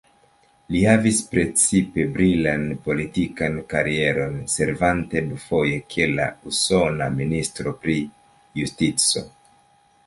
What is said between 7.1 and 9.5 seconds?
ministro pri justico.